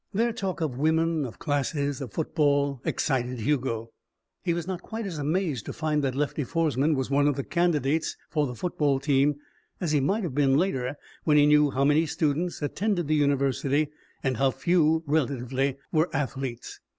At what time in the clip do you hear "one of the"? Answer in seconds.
7.11-7.43